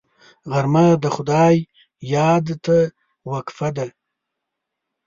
[0.51, 1.55] غرمه د خدای
[2.13, 2.77] یاد ته
[3.31, 3.87] وقفه ده